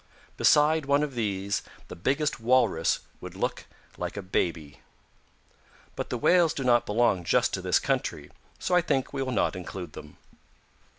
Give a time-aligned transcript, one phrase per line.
[0.35, 3.65] Beside one of these, the biggest Walrus would look
[3.97, 4.79] like a baby.
[5.95, 9.31] But the Whales do not belong just to this country, so I think we will
[9.31, 10.17] not include them.